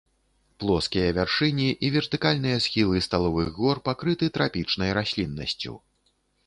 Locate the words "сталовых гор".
3.09-3.77